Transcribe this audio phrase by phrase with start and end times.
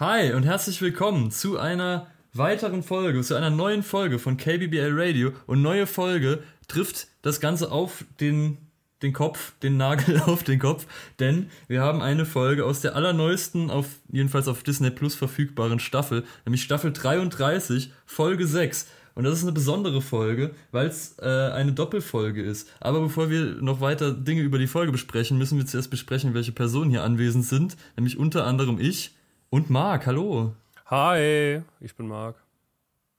[0.00, 5.32] Hi und herzlich willkommen zu einer weiteren Folge, zu einer neuen Folge von KBBL Radio.
[5.46, 8.56] Und neue Folge trifft das Ganze auf den,
[9.02, 10.86] den Kopf, den Nagel auf den Kopf,
[11.18, 16.24] denn wir haben eine Folge aus der allerneuesten, auf, jedenfalls auf Disney Plus verfügbaren Staffel,
[16.46, 18.86] nämlich Staffel 33, Folge 6.
[19.14, 22.70] Und das ist eine besondere Folge, weil es äh, eine Doppelfolge ist.
[22.80, 26.52] Aber bevor wir noch weiter Dinge über die Folge besprechen, müssen wir zuerst besprechen, welche
[26.52, 27.76] Personen hier anwesend sind.
[27.96, 29.14] Nämlich unter anderem ich
[29.50, 30.06] und Marc.
[30.06, 30.54] Hallo.
[30.86, 32.36] Hi, ich bin Marc.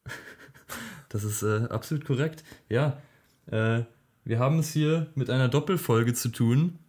[1.10, 2.42] Das ist äh, absolut korrekt.
[2.70, 3.02] Ja,
[3.48, 3.82] äh,
[4.24, 6.80] wir haben es hier mit einer Doppelfolge zu tun.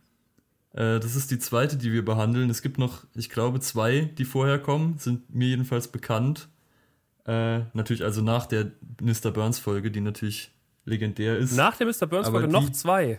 [0.74, 2.48] Äh, das ist die zweite, die wir behandeln.
[2.48, 6.48] Es gibt noch, ich glaube, zwei, die vorher kommen, sind mir jedenfalls bekannt.
[7.26, 8.70] Äh, natürlich also nach der
[9.00, 9.32] Mr.
[9.32, 10.52] Burns-Folge, die natürlich
[10.84, 11.56] legendär ist.
[11.56, 12.06] Nach der Mr.
[12.06, 13.18] Burns-Folge noch zwei.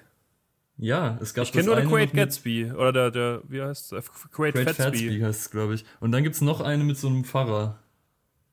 [0.78, 2.72] Ja, es gab Ich kenne nur den Great Gatsby.
[2.72, 4.12] Oder der, der, wie heißt es?
[4.32, 4.84] Great, Great Fatsby.
[4.84, 5.86] Fatsby heißt es, glaube ich.
[6.00, 7.80] Und dann gibt es noch eine mit so einem Pfarrer.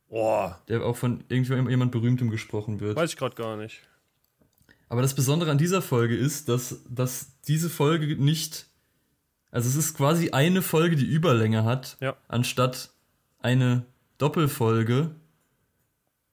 [0.09, 0.61] Boah.
[0.69, 2.97] Der auch von irgendjemand Berühmtem gesprochen wird.
[2.97, 3.81] Weiß ich gerade gar nicht.
[4.89, 8.67] Aber das Besondere an dieser Folge ist, dass, dass diese Folge nicht.
[9.53, 12.17] Also es ist quasi eine Folge, die Überlänge hat, ja.
[12.29, 12.91] anstatt
[13.39, 13.87] eine
[14.19, 15.13] Doppelfolge.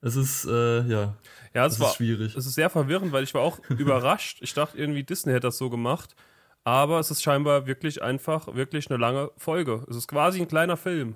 [0.02, 1.18] Es ist, äh, ja.
[1.54, 2.36] Ja, es war schwierig.
[2.36, 4.40] Es ist sehr verwirrend, weil ich war auch überrascht.
[4.42, 6.16] Ich dachte irgendwie, Disney hätte das so gemacht.
[6.64, 9.86] Aber es ist scheinbar wirklich einfach, wirklich eine lange Folge.
[9.90, 11.16] Es ist quasi ein kleiner Film.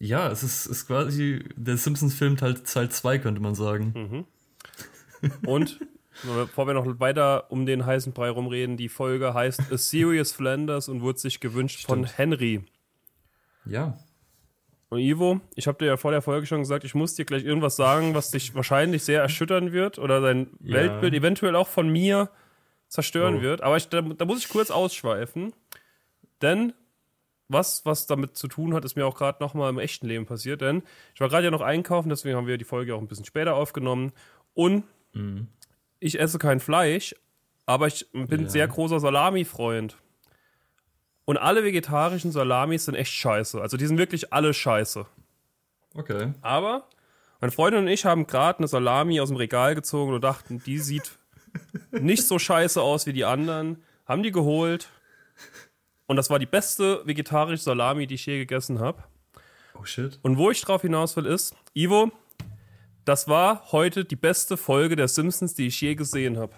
[0.00, 3.92] Ja, es ist, ist quasi der Simpsons-Film Teil, Teil 2, könnte man sagen.
[5.22, 5.30] Mhm.
[5.46, 5.80] Und,
[6.22, 10.88] bevor wir noch weiter um den heißen Brei rumreden, die Folge heißt A Serious Flanders
[10.88, 11.88] und wurde sich gewünscht Stimmt.
[11.88, 12.64] von Henry.
[13.64, 13.98] Ja.
[14.90, 17.44] Und Ivo, ich habe dir ja vor der Folge schon gesagt, ich muss dir gleich
[17.44, 20.76] irgendwas sagen, was dich wahrscheinlich sehr erschüttern wird oder dein ja.
[20.76, 22.30] Weltbild eventuell auch von mir
[22.88, 23.42] zerstören oh.
[23.42, 23.62] wird.
[23.62, 25.52] Aber ich, da, da, muss ich kurz ausschweifen.
[26.40, 26.72] Denn
[27.48, 30.62] was, was damit zu tun hat, ist mir auch gerade nochmal im echten Leben passiert.
[30.62, 30.82] Denn
[31.14, 33.56] ich war gerade ja noch einkaufen, deswegen haben wir die Folge auch ein bisschen später
[33.56, 34.12] aufgenommen.
[34.54, 35.48] Und mhm.
[36.00, 37.14] ich esse kein Fleisch,
[37.66, 38.48] aber ich bin ja.
[38.48, 39.98] sehr großer Salami-Freund.
[41.28, 43.60] Und alle vegetarischen Salamis sind echt scheiße.
[43.60, 45.04] Also die sind wirklich alle scheiße.
[45.94, 46.32] Okay.
[46.40, 46.88] Aber
[47.38, 50.78] meine Freundin und ich haben gerade eine Salami aus dem Regal gezogen und dachten, die
[50.78, 51.18] sieht
[51.90, 53.82] nicht so scheiße aus wie die anderen.
[54.06, 54.88] Haben die geholt.
[56.06, 59.04] Und das war die beste vegetarische Salami, die ich je gegessen habe.
[59.78, 60.18] Oh shit.
[60.22, 62.10] Und wo ich drauf hinaus will, ist, Ivo,
[63.04, 66.54] das war heute die beste Folge der Simpsons, die ich je gesehen habe.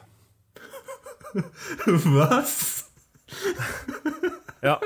[1.87, 2.89] Was?
[4.63, 4.81] Ja,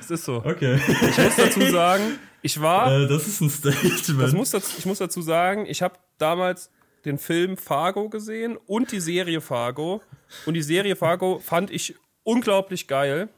[0.00, 0.36] es ist so.
[0.44, 0.78] Okay.
[0.86, 2.92] Ich muss dazu sagen, ich war.
[2.92, 4.20] Äh, das ist ein Statement.
[4.20, 6.70] Das muss dazu, ich muss dazu sagen, ich habe damals
[7.04, 10.02] den Film Fargo gesehen und die Serie Fargo.
[10.46, 13.28] Und die Serie Fargo fand ich unglaublich geil.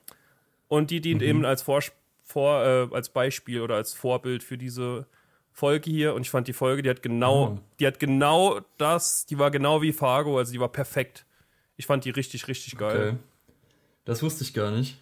[0.68, 1.28] Und die dient mhm.
[1.28, 1.80] eben als, Vor,
[2.24, 5.06] vor äh, als Beispiel oder als Vorbild für diese
[5.52, 6.14] Folge hier.
[6.14, 7.58] Und ich fand die Folge, die hat genau, oh.
[7.78, 11.26] die hat genau das, die war genau wie Fargo, also die war perfekt.
[11.76, 13.08] Ich fand die richtig, richtig geil.
[13.08, 13.16] Okay.
[14.04, 14.98] Das wusste ich gar nicht.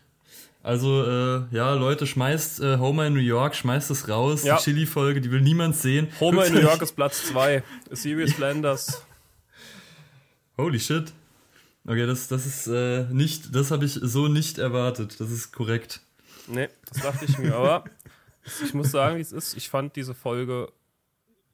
[0.62, 4.42] Also, äh, ja, Leute, schmeißt äh, Homer in New York, schmeißt es raus.
[4.42, 4.56] Ja.
[4.56, 6.08] Die Chili-Folge, die will niemand sehen.
[6.20, 7.62] Homer in New York ist Platz 2.
[7.90, 9.04] Serious Flanders.
[10.56, 11.12] Holy shit.
[11.86, 15.20] Okay, das, das ist äh, nicht, das habe ich so nicht erwartet.
[15.20, 16.00] Das ist korrekt.
[16.48, 17.54] Nee, das dachte ich mir.
[17.54, 17.84] Aber
[18.62, 20.70] ich muss sagen, wie es ist, ich fand diese Folge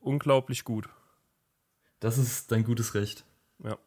[0.01, 0.89] unglaublich gut.
[2.01, 3.25] Das ist dein gutes Recht.
[3.63, 3.79] Ja.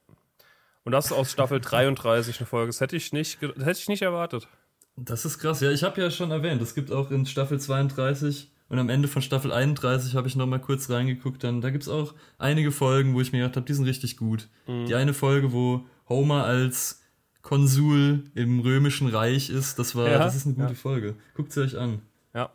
[0.83, 2.67] Und das ist aus Staffel 33 eine Folge.
[2.67, 4.47] Das hätte ich nicht, das hätte ich nicht erwartet.
[4.97, 5.61] Das ist krass.
[5.61, 9.07] Ja, ich habe ja schon erwähnt, es gibt auch in Staffel 32 und am Ende
[9.07, 11.43] von Staffel 31 habe ich noch mal kurz reingeguckt.
[11.43, 14.17] Dann, da gibt es auch einige Folgen, wo ich mir gedacht habe, die sind richtig
[14.17, 14.49] gut.
[14.65, 14.87] Mhm.
[14.87, 17.01] Die eine Folge, wo Homer als
[17.43, 20.75] Konsul im Römischen Reich ist, das war, ja, das ist eine gute ja.
[20.75, 21.15] Folge.
[21.35, 22.01] Guckt sie euch an.
[22.33, 22.51] Ja.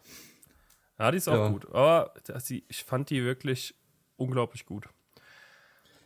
[0.98, 1.48] Ja, die ist auch ja.
[1.48, 1.72] gut.
[1.72, 2.12] Aber
[2.48, 3.74] ich fand die wirklich
[4.16, 4.88] unglaublich gut.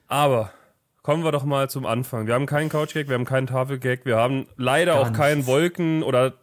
[0.06, 0.52] Aber
[1.06, 2.27] kommen wir doch mal zum Anfang.
[2.27, 5.19] Wir haben keinen Couch-Gag, wir haben keinen Tafel-Gag, wir haben leider gar auch nichts.
[5.19, 6.34] keinen Wolken- oder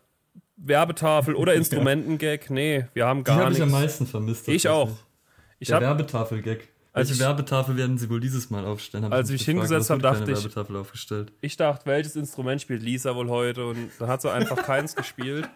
[0.55, 2.49] Werbetafel oder Instrumenten-Gag.
[2.49, 3.57] Nee, wir haben gar nichts.
[3.57, 4.47] Die habe ich am meisten vermisst.
[4.47, 4.89] Ich auch.
[5.59, 6.69] Ich Der Werbetafel-Gag.
[6.93, 9.11] Welche Werbetafel werden sie wohl dieses Mal aufstellen?
[9.11, 11.33] als ich mich hingesetzt habe, dachte ich, Werbetafel aufgestellt.
[11.41, 13.65] ich dachte, welches Instrument spielt Lisa wohl heute?
[13.65, 15.49] Und dann hat sie einfach keins gespielt.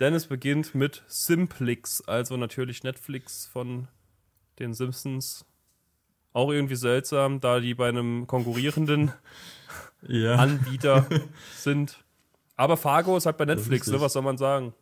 [0.00, 3.88] Denn es beginnt mit Simplix, also natürlich Netflix von
[4.58, 5.44] den Simpsons
[6.36, 9.10] auch irgendwie seltsam, da die bei einem konkurrierenden
[10.06, 10.36] ja.
[10.36, 11.06] Anbieter
[11.56, 12.04] sind.
[12.56, 14.00] Aber Fargo ist halt bei Netflix, ne?
[14.00, 14.74] was soll man sagen?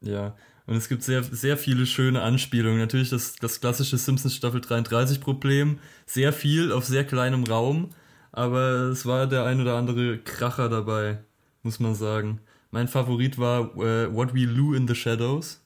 [0.00, 0.34] Ja,
[0.66, 2.78] und es gibt sehr, sehr viele schöne Anspielungen.
[2.78, 5.78] Natürlich das, das klassische Simpsons Staffel 33 Problem.
[6.06, 7.90] Sehr viel auf sehr kleinem Raum.
[8.32, 11.18] Aber es war der ein oder andere Kracher dabei,
[11.62, 12.40] muss man sagen.
[12.70, 15.63] Mein Favorit war uh, What We Lou in the Shadows.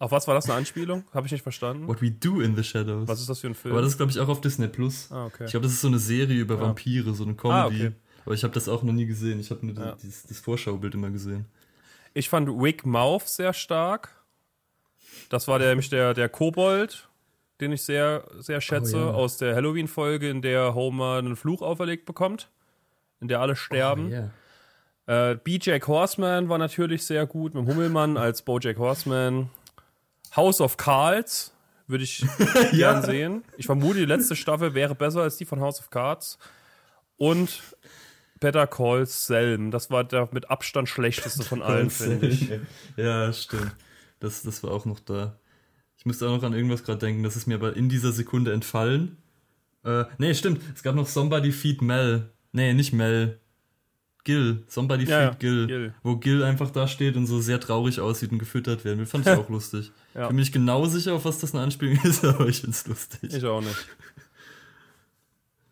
[0.00, 1.04] Auf was war das eine Anspielung?
[1.14, 1.86] Habe ich nicht verstanden.
[1.86, 3.06] What We Do in the Shadows.
[3.06, 3.72] Was ist das für ein Film?
[3.74, 5.08] Aber das ist, glaube ich, auch auf Disney Plus.
[5.12, 5.44] ah, okay.
[5.44, 7.54] Ich glaube, das ist so eine Serie über Vampire, so eine Comedy.
[7.54, 7.92] Ah, okay.
[8.24, 9.38] Aber ich habe das auch noch nie gesehen.
[9.40, 9.92] Ich habe nur Ja.
[10.02, 11.44] dieses, das Vorschaubild immer gesehen.
[12.14, 14.08] Ich fand Wick Mouth sehr stark.
[15.28, 17.08] Das war der, nämlich der, der Kobold,
[17.60, 19.10] den ich sehr, sehr schätze, Oh, ja.
[19.10, 22.48] aus der Halloween-Folge, in der Homer einen Fluch auferlegt bekommt,
[23.20, 24.10] in der alle sterben.
[24.10, 24.30] ja.
[25.06, 29.50] Äh, BJ Horseman war natürlich sehr gut, mit dem Hummelmann als Bojack Horseman.
[30.36, 31.52] House of Cards
[31.86, 32.24] würde ich
[32.72, 33.44] gern sehen.
[33.56, 36.38] Ich vermute, die letzte Staffel wäre besser als die von House of Cards.
[37.16, 37.62] Und
[38.38, 39.70] Better Call Selm.
[39.70, 42.50] Das war der mit Abstand schlechteste von allen, finde ich.
[42.96, 43.74] Ja, stimmt.
[44.18, 45.38] Das, das war auch noch da.
[45.98, 48.52] Ich musste auch noch an irgendwas gerade denken, das ist mir aber in dieser Sekunde
[48.52, 49.18] entfallen.
[49.84, 50.62] Äh, nee, stimmt.
[50.74, 52.30] Es gab noch Somebody Feed Mel.
[52.52, 53.38] Nee, nicht Mel.
[54.24, 54.64] Gil.
[54.68, 55.66] Somebody Ja, Feed Gil.
[55.66, 55.94] Gil.
[56.02, 59.06] Wo Gil einfach da steht und so sehr traurig aussieht und gefüttert werden will.
[59.06, 59.92] Fand ich auch lustig.
[60.14, 60.22] Ja.
[60.22, 62.86] Ich bin mir nicht genau sicher, auf was das eine Anspielung ist, aber ich find's
[62.86, 63.34] lustig.
[63.34, 63.86] Ich auch nicht.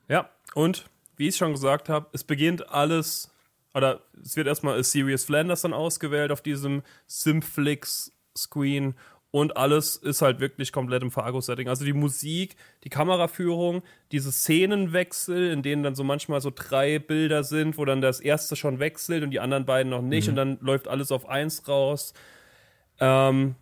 [0.09, 0.87] Ja, und
[1.17, 3.31] wie ich schon gesagt habe, es beginnt alles,
[3.75, 8.95] oder es wird erstmal Sirius Flanders dann ausgewählt auf diesem Simflix-Screen
[9.31, 11.69] und alles ist halt wirklich komplett im Fargo-Setting.
[11.69, 17.45] Also die Musik, die Kameraführung, diese Szenenwechsel, in denen dann so manchmal so drei Bilder
[17.45, 20.59] sind, wo dann das erste schon wechselt und die anderen beiden noch nicht und dann
[20.61, 22.15] läuft alles auf eins raus.
[23.01, 23.55] Ähm,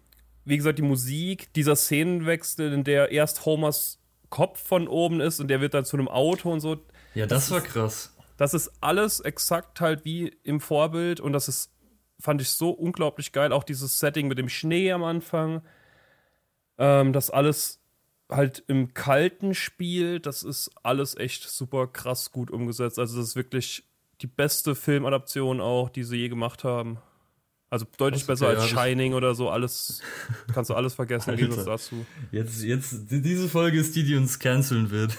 [0.44, 3.98] wie gesagt, die Musik, dieser Szenenwechsel, in der erst Homers
[4.30, 6.76] Kopf von oben ist und der wird dann zu einem Auto und so.
[7.14, 8.12] Ja, das war krass.
[8.36, 11.70] Das ist alles exakt halt wie im Vorbild und das ist,
[12.20, 13.52] fand ich so unglaublich geil.
[13.52, 15.62] Auch dieses Setting mit dem Schnee am Anfang.
[16.78, 17.80] Ähm, das alles
[18.30, 22.98] halt im Kalten spielt, das ist alles echt super krass gut umgesetzt.
[22.98, 23.84] Also, das ist wirklich
[24.20, 26.98] die beste Filmadaption auch, die sie je gemacht haben.
[27.68, 29.50] Also deutlich ist besser okay, als Shining oder so.
[29.50, 30.00] Alles
[30.54, 32.06] kannst du alles vergessen im Gegensatz dazu.
[32.32, 35.16] Jetzt, jetzt, die- diese Folge ist die, die uns canceln wird.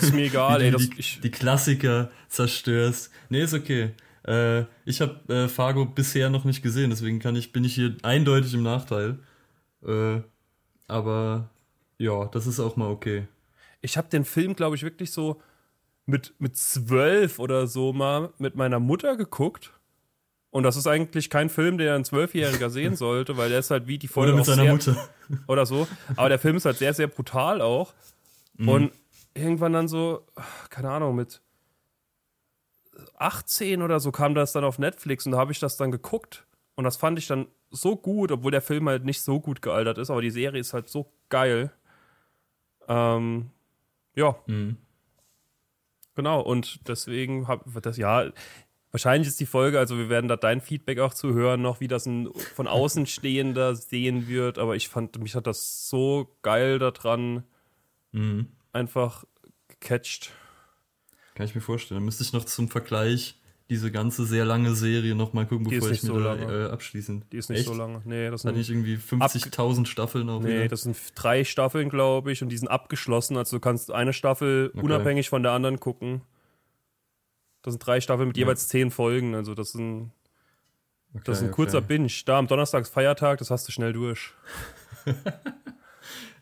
[0.00, 0.70] Ist mir egal, die, ey.
[0.72, 3.10] Das, die, die Klassiker zerstörst.
[3.28, 3.92] Nee, ist okay.
[4.26, 7.96] Äh, ich habe äh, Fargo bisher noch nicht gesehen, deswegen kann ich, bin ich hier
[8.02, 9.18] eindeutig im Nachteil.
[9.86, 10.20] Äh,
[10.88, 11.50] aber
[11.98, 13.26] ja, das ist auch mal okay.
[13.82, 15.40] ich habe den Film, glaube ich, wirklich so
[16.06, 19.72] mit, mit zwölf oder so mal mit meiner Mutter geguckt.
[20.50, 23.88] Und das ist eigentlich kein Film, der ein Zwölfjähriger sehen sollte, weil der ist halt
[23.88, 24.96] wie die Folge Oder mit seiner Mutter.
[25.48, 25.88] oder so.
[26.16, 27.92] Aber der Film ist halt sehr, sehr brutal auch.
[28.56, 28.68] Mhm.
[28.68, 28.92] Und
[29.34, 30.24] irgendwann dann so,
[30.70, 31.40] keine Ahnung, mit
[33.16, 36.44] 18 oder so kam das dann auf Netflix und da habe ich das dann geguckt.
[36.76, 39.98] Und das fand ich dann so gut, obwohl der Film halt nicht so gut gealtert
[39.98, 41.72] ist, aber die Serie ist halt so geil.
[42.88, 43.50] Ähm,
[44.14, 44.76] ja, Mhm.
[46.14, 46.40] genau.
[46.40, 48.30] Und deswegen habe das, ja,
[48.90, 51.88] wahrscheinlich ist die Folge, also wir werden da dein Feedback auch zu hören, noch wie
[51.88, 54.58] das ein von außen stehender sehen wird.
[54.58, 57.44] Aber ich fand, mich hat das so geil daran
[58.12, 58.46] Mhm.
[58.72, 59.24] einfach
[59.68, 60.30] gecatcht.
[61.34, 62.04] Kann ich mir vorstellen.
[62.04, 63.40] Müsste ich noch zum Vergleich
[63.70, 66.66] diese ganze sehr lange Serie noch mal gucken, bevor ich mir so da lange.
[66.66, 67.24] äh, abschließen.
[67.32, 67.68] Die ist nicht Echt?
[67.68, 68.02] so lange.
[68.04, 70.68] Nee, das Hat sind, nicht irgendwie 50.000 Staffeln auch nee, wieder?
[70.68, 73.36] das sind drei Staffeln, glaube ich, und die sind abgeschlossen.
[73.38, 74.84] Also du kannst eine Staffel Okay.
[74.84, 76.20] unabhängig von der anderen gucken.
[77.62, 78.42] Das sind drei Staffeln mit Ja.
[78.44, 79.34] jeweils zehn Folgen.
[79.34, 80.12] Also das sind
[81.24, 81.86] Das ist ein Okay, kurzer okay.
[81.88, 82.12] Binge.
[82.26, 84.32] Da am Donnerstag ist Feiertag, das hast du schnell durch.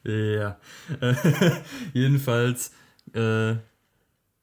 [0.05, 0.59] Ja.
[1.93, 2.73] Jedenfalls,
[3.15, 3.55] äh,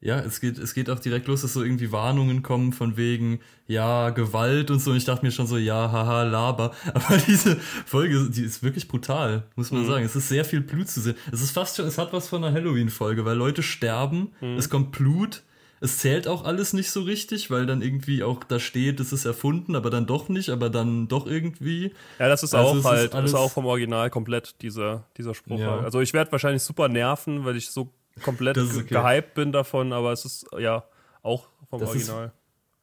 [0.02, 3.40] ja, es geht, es geht auch direkt los, dass so irgendwie Warnungen kommen von wegen,
[3.68, 4.92] ja, Gewalt und so.
[4.92, 6.72] Und ich dachte mir schon so, ja, haha, Laber.
[6.94, 9.88] Aber diese Folge, die ist wirklich brutal, muss man Mhm.
[9.88, 10.06] sagen.
[10.06, 11.16] Es ist sehr viel Blut zu sehen.
[11.32, 14.58] Es ist fast schon, es hat was von einer Halloween-Folge, weil Leute sterben, Mhm.
[14.58, 15.44] es kommt Blut.
[15.82, 19.24] Es zählt auch alles nicht so richtig, weil dann irgendwie auch da steht, es ist
[19.24, 21.94] erfunden, aber dann doch nicht, aber dann doch irgendwie.
[22.20, 25.34] Ja, das ist Also auch ist halt, alles- ist auch vom Original komplett dieser, dieser
[25.34, 25.58] Spruch.
[25.60, 25.72] Ja.
[25.72, 25.86] halt.
[25.86, 27.90] Also ich werde wahrscheinlich super nerven, weil ich so
[28.20, 28.88] komplett ist okay.
[28.96, 30.84] gehypt bin davon, aber es ist ja
[31.24, 32.32] auch vom Das ist- Original.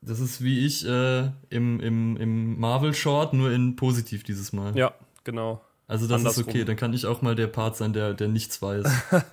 [0.02, 4.76] Das ist wie ich äh, im, im, im Marvel-Short, nur in positiv dieses Mal.
[4.76, 4.92] Ja,
[5.24, 5.62] genau.
[5.88, 6.42] Also das andersrum.
[6.42, 8.86] ist okay, dann kann ich auch mal der Part sein, der, der nichts weiß.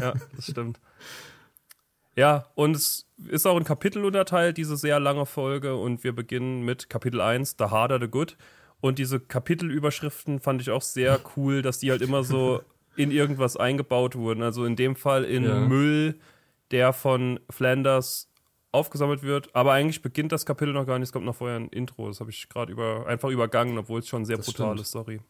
[0.00, 0.78] Ja, das stimmt.
[2.16, 5.76] Ja, und es ist auch in Kapitel unterteilt, diese sehr lange Folge.
[5.76, 8.36] Und wir beginnen mit Kapitel 1, The Harder the Good.
[8.80, 12.62] Und diese Kapitelüberschriften fand ich auch sehr cool, dass die halt immer so
[12.98, 14.42] in irgendwas eingebaut wurden.
[14.42, 15.60] Also in dem Fall in Ja.
[15.60, 16.18] Müll,
[16.70, 18.28] der von Flanders
[18.72, 19.54] aufgesammelt wird.
[19.54, 22.08] Aber eigentlich beginnt das Kapitel noch gar nicht, es kommt noch vorher ein Intro.
[22.08, 24.80] Das habe ich gerade über, einfach übergangen, obwohl es schon sehr Das brutal stimmt.
[24.80, 25.20] ist, sorry.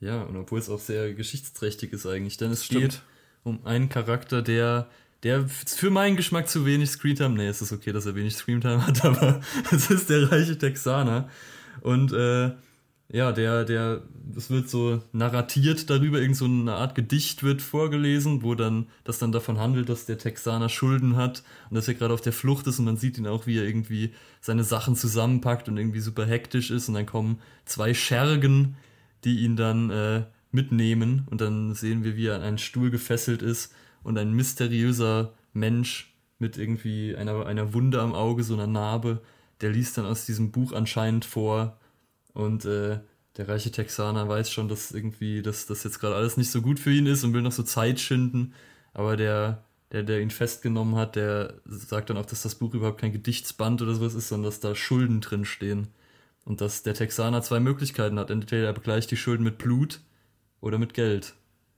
[0.00, 2.80] ja, und obwohl es auch sehr geschichtsträchtig ist eigentlich, denn es Stimmt.
[2.82, 3.02] geht
[3.44, 4.88] um einen Charakter, der,
[5.22, 8.84] der für meinen Geschmack zu wenig Screentime, nee, es ist okay, dass er wenig Screentime
[8.86, 9.40] hat, aber
[9.70, 11.28] es ist der reiche Texaner.
[11.80, 12.50] Und äh,
[13.10, 14.02] ja, der, der,
[14.36, 19.18] es wird so narratiert darüber, irgend so eine Art Gedicht wird vorgelesen, wo dann, das
[19.18, 22.66] dann davon handelt, dass der Texaner Schulden hat und dass er gerade auf der Flucht
[22.66, 24.12] ist und man sieht ihn auch, wie er irgendwie
[24.42, 28.76] seine Sachen zusammenpackt und irgendwie super hektisch ist und dann kommen zwei Schergen,
[29.24, 33.40] die ihn dann äh, mitnehmen und dann sehen wir, wie er an einen Stuhl gefesselt
[33.40, 33.72] ist
[34.02, 39.22] und ein mysteriöser Mensch mit irgendwie einer, einer Wunde am Auge, so einer Narbe,
[39.62, 41.78] der liest dann aus diesem Buch anscheinend vor,
[42.32, 43.00] und äh,
[43.38, 46.80] der reiche Texaner weiß schon, dass irgendwie, dass das jetzt gerade alles nicht so gut
[46.80, 48.52] für ihn ist und will noch so Zeit schinden.
[48.92, 53.00] Aber der, der, der ihn festgenommen hat, der sagt dann auch, dass das Buch überhaupt
[53.00, 55.88] kein Gedichtsband oder sowas ist, sondern dass da Schulden drin stehen.
[56.44, 58.30] Und dass der Texaner zwei Möglichkeiten hat.
[58.30, 60.00] Entweder er begleicht die Schulden mit Blut
[60.60, 61.34] oder mit Geld.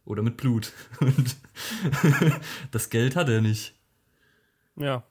[0.06, 0.72] Oder mit Blut.
[1.00, 1.36] Und
[2.70, 3.74] das Geld hat er nicht.
[4.76, 5.04] Ja.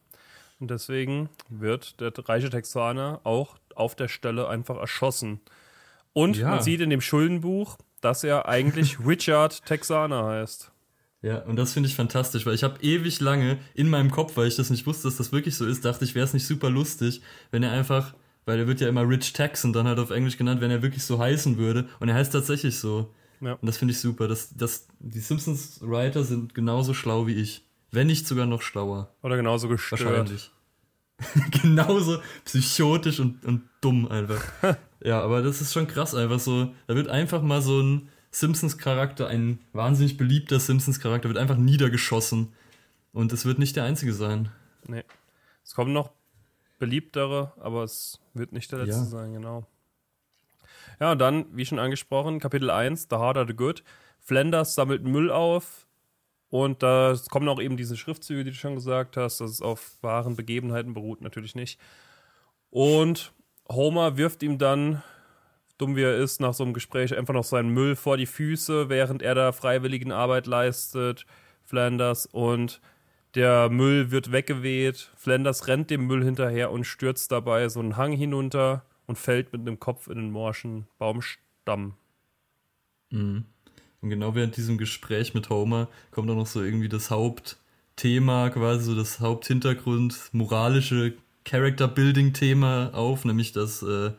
[0.60, 5.40] Und deswegen wird der reiche Texaner auch auf der Stelle einfach erschossen.
[6.14, 6.50] Und ja.
[6.50, 10.72] man sieht in dem Schuldenbuch, dass er eigentlich Richard Texaner heißt.
[11.22, 14.48] Ja, und das finde ich fantastisch, weil ich habe ewig lange in meinem Kopf, weil
[14.48, 16.70] ich das nicht wusste, dass das wirklich so ist, dachte ich, wäre es nicht super
[16.70, 17.22] lustig,
[17.52, 18.14] wenn er einfach,
[18.46, 21.04] weil er wird ja immer Rich Texan dann halt auf Englisch genannt, wenn er wirklich
[21.04, 21.90] so heißen würde.
[22.00, 23.14] Und er heißt tatsächlich so.
[23.42, 23.54] Ja.
[23.54, 24.28] Und das finde ich super.
[24.28, 27.66] dass, dass die Simpsons-Writer sind genauso schlau wie ich.
[27.92, 29.14] Wenn nicht sogar noch schlauer.
[29.22, 30.06] Oder genauso gestört.
[30.06, 30.52] Wahrscheinlich.
[31.62, 34.44] genauso psychotisch und, und dumm einfach.
[35.04, 36.74] ja, aber das ist schon krass, einfach so.
[36.88, 42.54] Da wird einfach mal so ein Simpsons-Charakter, ein wahnsinnig beliebter Simpsons-Charakter, wird einfach niedergeschossen.
[43.12, 44.52] Und es wird nicht der einzige sein.
[44.88, 45.04] Nee.
[45.64, 46.12] Es kommen noch
[46.78, 49.06] beliebtere, aber es wird nicht der letzte ja.
[49.06, 49.66] sein, genau.
[51.00, 53.84] Ja, und dann, wie schon angesprochen, Kapitel 1, The Harder the Good.
[54.20, 55.88] Flanders sammelt Müll auf,
[56.50, 59.98] und da kommen auch eben diese Schriftzüge, die du schon gesagt hast, dass es auf
[60.02, 61.80] wahren Begebenheiten beruht, natürlich nicht.
[62.72, 63.34] Und
[63.72, 65.04] Homer wirft ihm dann,
[65.78, 68.90] dumm wie er ist, nach so einem Gespräch einfach noch seinen Müll vor die Füße,
[68.90, 71.26] während er da freiwilligen Arbeit leistet,
[71.64, 72.26] Flanders.
[72.26, 72.82] Und
[73.36, 75.12] der Müll wird weggeweht.
[75.16, 79.68] Flanders rennt dem Müll hinterher und stürzt dabei so einen Hang hinunter und fällt mit
[79.68, 81.96] dem Kopf in den morschen Baumstamm.
[83.12, 83.46] Mhm.
[84.02, 88.86] Und genau während diesem Gespräch mit Homer kommt dann noch so irgendwie das Hauptthema, quasi
[88.86, 91.14] so das Haupthintergrund, moralische
[91.46, 94.12] Character-Building-Thema auf, nämlich dass äh,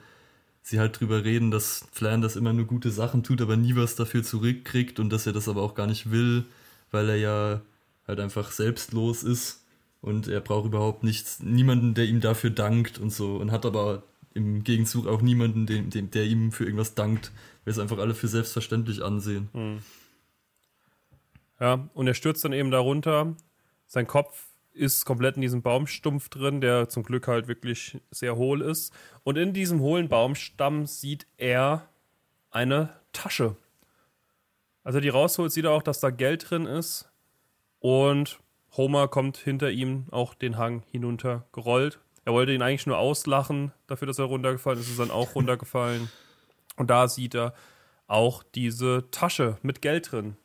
[0.62, 4.22] sie halt drüber reden, dass Flanders immer nur gute Sachen tut, aber nie was dafür
[4.22, 6.44] zurückkriegt und dass er das aber auch gar nicht will,
[6.90, 7.60] weil er ja
[8.06, 9.64] halt einfach selbstlos ist
[10.00, 14.02] und er braucht überhaupt nichts, niemanden, der ihm dafür dankt und so und hat aber
[14.34, 17.32] im Gegenzug auch niemanden, dem, dem, der ihm für irgendwas dankt,
[17.64, 19.48] weil es einfach alle für selbstverständlich ansehen.
[19.52, 19.78] Hm.
[21.58, 23.34] Ja, und er stürzt dann eben darunter.
[23.86, 28.62] Sein Kopf ist komplett in diesem Baumstumpf drin, der zum Glück halt wirklich sehr hohl
[28.62, 28.94] ist.
[29.24, 31.88] Und in diesem hohlen Baumstamm sieht er
[32.50, 33.56] eine Tasche.
[34.82, 37.10] Als er die rausholt, sieht er auch, dass da Geld drin ist.
[37.80, 38.40] Und
[38.76, 41.98] Homer kommt hinter ihm auch den Hang hinunter gerollt.
[42.24, 46.10] Er wollte ihn eigentlich nur auslachen dafür, dass er runtergefallen ist, ist dann auch runtergefallen.
[46.76, 47.54] Und da sieht er
[48.06, 50.36] auch diese Tasche mit Geld drin.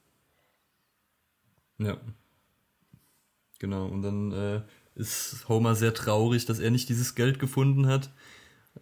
[1.78, 1.98] Ja.
[3.60, 4.62] Genau, und dann äh,
[4.96, 8.12] ist Homer sehr traurig, dass er nicht dieses Geld gefunden hat.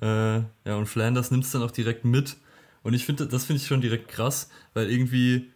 [0.01, 2.37] Äh, ja, und Flanders nimmt es dann auch direkt mit.
[2.83, 5.51] Und ich finde, das finde ich schon direkt krass, weil irgendwie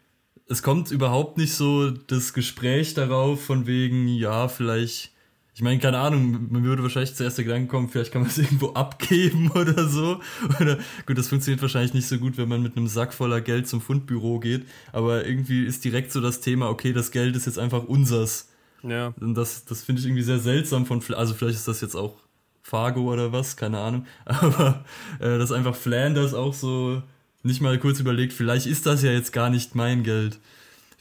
[0.49, 5.11] es kommt überhaupt nicht so das Gespräch darauf, von wegen, ja, vielleicht
[5.57, 8.37] ich meine, keine Ahnung, man würde wahrscheinlich zuerst der Gedanke kommen, vielleicht kann man es
[8.37, 10.19] irgendwo abgeben oder so.
[10.61, 13.67] Oder gut, das funktioniert wahrscheinlich nicht so gut, wenn man mit einem Sack voller Geld
[13.67, 14.67] zum Fundbüro geht.
[14.91, 18.49] Aber irgendwie ist direkt so das Thema, okay, das Geld ist jetzt einfach unsers.
[18.83, 19.15] Ja.
[19.19, 22.13] Und das, das finde ich irgendwie sehr seltsam von, also vielleicht ist das jetzt auch
[22.61, 24.05] Fargo oder was, keine Ahnung.
[24.25, 24.85] Aber
[25.19, 27.01] äh, dass einfach Flanders auch so
[27.41, 30.33] nicht mal kurz überlegt, vielleicht ist das ja jetzt gar nicht mein Geld.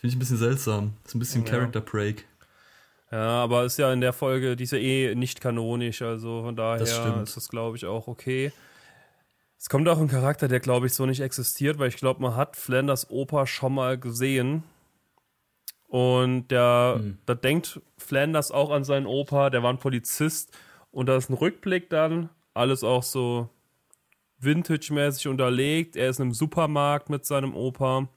[0.00, 0.94] Finde ich ein bisschen seltsam.
[1.04, 1.50] Ist ein bisschen ja.
[1.50, 2.25] Character Break.
[3.12, 6.56] Ja, aber ist ja in der Folge, die ist ja eh nicht kanonisch, also von
[6.56, 8.52] daher das ist das, glaube ich, auch okay.
[9.58, 12.36] Es kommt auch ein Charakter, der, glaube ich, so nicht existiert, weil ich glaube, man
[12.36, 14.64] hat Flanders Opa schon mal gesehen.
[15.88, 17.18] Und der, hm.
[17.26, 20.56] da denkt Flanders auch an seinen Opa, der war ein Polizist.
[20.90, 23.48] Und da ist ein Rückblick dann, alles auch so
[24.38, 25.96] vintage-mäßig unterlegt.
[25.96, 28.08] Er ist in einem Supermarkt mit seinem Opa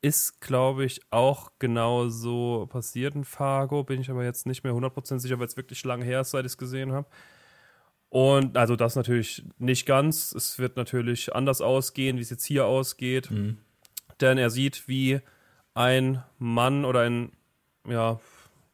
[0.00, 3.82] ist, glaube ich, auch genau so passiert in Fargo.
[3.84, 6.44] Bin ich aber jetzt nicht mehr 100% sicher, weil es wirklich lange her ist, seit
[6.44, 7.08] ich es gesehen habe.
[8.10, 10.32] Und also das natürlich nicht ganz.
[10.32, 13.30] Es wird natürlich anders ausgehen, wie es jetzt hier ausgeht.
[13.30, 13.58] Mhm.
[14.20, 15.20] Denn er sieht, wie
[15.74, 17.32] ein Mann oder ein
[17.86, 18.20] ja,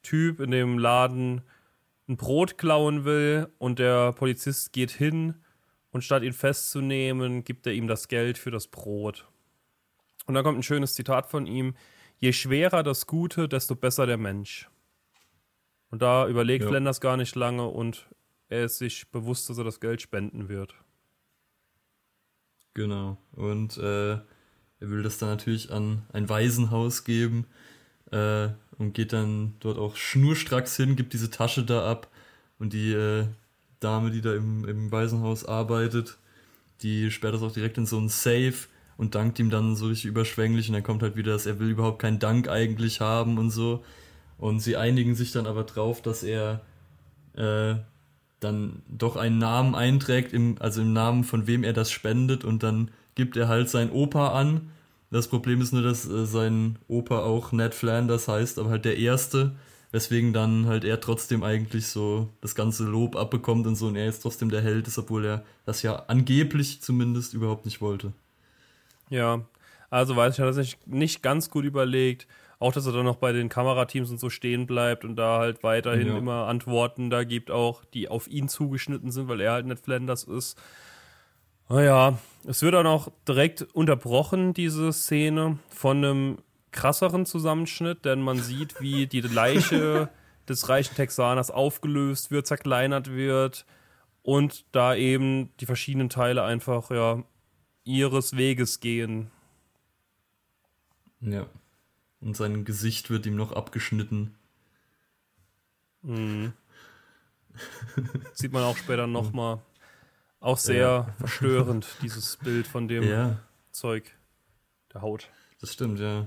[0.03, 1.43] Typ in dem Laden
[2.09, 5.35] ein Brot klauen will und der Polizist geht hin
[5.91, 9.27] Und statt ihn festzunehmen, gibt er ihm das Geld für das Brot.
[10.27, 11.75] Und dann kommt ein schönes Zitat von ihm:
[12.19, 14.69] Je schwerer das Gute, desto besser der Mensch.
[15.91, 16.71] Und da überlegt ja.
[16.71, 18.09] Flanders gar nicht lange und
[18.49, 20.75] er ist sich bewusst, dass er das Geld spenden wird.
[22.75, 23.17] Genau.
[23.33, 24.21] Und äh, er
[24.81, 27.47] will das dann natürlich an ein Waisenhaus geben
[28.11, 32.11] äh, und geht dann dort auch schnurstracks hin, gibt diese Tasche da ab
[32.59, 33.27] und die äh,
[33.81, 36.19] Dame, die da im, im Waisenhaus arbeitet,
[36.83, 38.55] die sperrt das auch direkt in so einen Safe
[38.97, 41.69] und dankt ihm dann so richtig überschwänglich und dann kommt halt wieder, dass er will
[41.69, 43.85] überhaupt keinen Dank eigentlich haben und so.
[44.39, 46.61] Und sie einigen sich dann aber drauf, dass er
[47.37, 47.77] äh,
[48.41, 52.63] dann doch einen Namen einträgt, im, also im Namen von wem er das spendet und
[52.63, 54.71] dann gibt er halt sein Opa an.
[55.11, 58.99] Das Problem ist nur, dass äh, sein Opa auch Ned Flanders heißt, aber halt der
[58.99, 59.55] Erste,
[59.93, 64.07] weswegen dann halt er trotzdem eigentlich so das ganze Lob abbekommt und so und er
[64.07, 68.13] jetzt trotzdem der Held ist, obwohl er das ja angeblich zumindest überhaupt nicht wollte.
[69.11, 69.43] Ja,
[69.91, 72.27] also weiß ich, hat er sich nicht ganz gut überlegt.
[72.59, 75.63] Auch, dass er dann noch bei den Kamerateams und so stehen bleibt und da halt
[75.63, 76.17] weiterhin ja.
[76.17, 80.25] immer Antworten da gibt, auch die auf ihn zugeschnitten sind, weil er halt nicht Flanders
[80.25, 80.59] ist.
[81.69, 86.39] Naja, es wird dann auch direkt unterbrochen, diese Szene, von einem
[86.73, 90.09] krasseren Zusammenschnitt, denn man sieht, wie die Leiche
[90.49, 93.65] des reichen Texaners aufgelöst wird, zerkleinert wird
[94.23, 97.23] und da eben die verschiedenen Teile einfach ja
[97.85, 99.31] ihres Weges gehen.
[101.21, 101.47] Ja.
[102.21, 104.35] Und sein Gesicht wird ihm noch abgeschnitten.
[106.03, 106.53] Mhm.
[108.33, 109.61] Sieht man auch später nochmal.
[110.41, 111.15] Auch sehr ja.
[111.19, 113.39] verstörend, dieses Bild von dem ja.
[113.71, 114.11] Zeug,
[114.93, 115.31] der Haut.
[115.61, 116.27] Das stimmt, ja.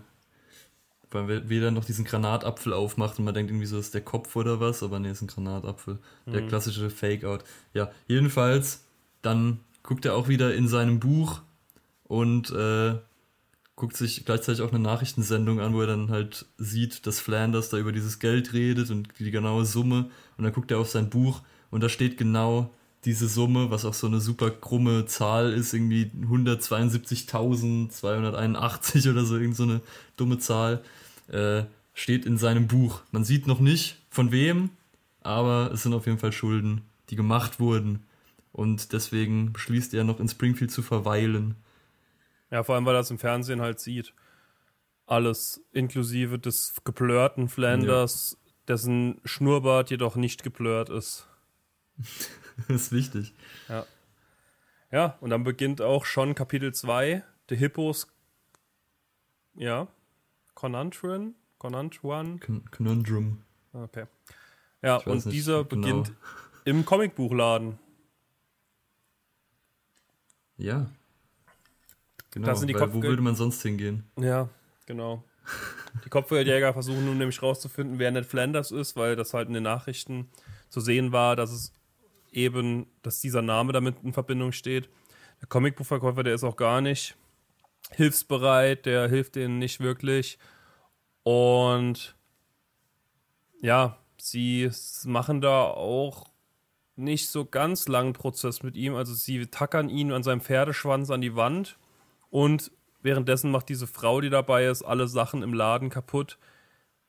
[1.11, 4.35] Weil wir dann noch diesen Granatapfel aufmacht und man denkt irgendwie so, ist der Kopf
[4.35, 5.99] oder was, aber nee, ist ein Granatapfel.
[6.25, 6.47] Der mhm.
[6.47, 7.43] klassische Fake-Out.
[7.73, 8.85] Ja, jedenfalls,
[9.21, 11.41] dann guckt er auch wieder in seinem Buch
[12.03, 12.95] und äh,
[13.77, 17.77] guckt sich gleichzeitig auch eine Nachrichtensendung an, wo er dann halt sieht, dass Flanders da
[17.77, 20.09] über dieses Geld redet und die genaue Summe.
[20.37, 22.69] Und dann guckt er auf sein Buch und da steht genau
[23.05, 29.55] diese Summe, was auch so eine super krumme Zahl ist, irgendwie 172.281 oder so, irgend
[29.55, 29.79] so eine
[30.17, 30.83] dumme Zahl,
[31.29, 33.03] äh, steht in seinem Buch.
[33.11, 34.71] Man sieht noch nicht von wem,
[35.21, 38.03] aber es sind auf jeden Fall Schulden, die gemacht wurden.
[38.57, 41.55] Und deswegen beschließt er noch in Springfield zu verweilen
[42.51, 44.13] ja, vor allem, weil er es im Fernsehen halt sieht.
[45.05, 48.51] Alles inklusive des geplörten Flanders, ja.
[48.67, 51.27] dessen Schnurrbart jedoch nicht geplört ist.
[51.97, 53.33] das ist wichtig.
[53.67, 53.85] Ja.
[54.91, 58.07] Ja, und dann beginnt auch schon Kapitel 2, The Hippos.
[59.55, 59.87] Ja.
[60.53, 61.35] Conundrum?
[61.57, 62.39] Conundrum?
[62.71, 63.41] Conundrum.
[63.73, 64.05] Okay.
[64.81, 65.81] Ja, und dieser genau.
[65.81, 66.13] beginnt
[66.63, 67.79] im Comicbuchladen.
[70.57, 70.89] Ja.
[72.31, 74.03] Genau, sind die weil wo würde man sonst hingehen?
[74.17, 74.49] Ja,
[74.85, 75.23] genau.
[76.05, 79.63] Die Kopfgeldjäger versuchen nun nämlich rauszufinden, wer Ned Flanders ist, weil das halt in den
[79.63, 80.29] Nachrichten
[80.69, 81.73] zu sehen war, dass es
[82.31, 84.89] eben, dass dieser Name damit in Verbindung steht.
[85.41, 87.15] Der Comicbuchverkäufer, der ist auch gar nicht
[87.91, 90.37] hilfsbereit, der hilft denen nicht wirklich.
[91.23, 92.15] Und
[93.61, 94.69] ja, sie
[95.05, 96.25] machen da auch
[96.97, 98.95] nicht so ganz langen Prozess mit ihm.
[98.95, 101.77] Also sie tackern ihn an seinem Pferdeschwanz an die Wand
[102.29, 106.37] und währenddessen macht diese Frau, die dabei ist, alle Sachen im Laden kaputt,